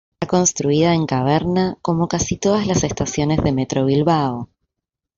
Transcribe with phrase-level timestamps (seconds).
[0.19, 4.49] Será construida en caverna, cómo casi todas las estaciones de Metro Bilbao.